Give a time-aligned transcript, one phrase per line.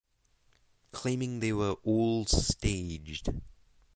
[0.93, 3.29] Claiming they were all staged.